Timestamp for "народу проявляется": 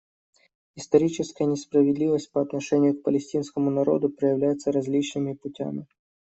3.69-4.71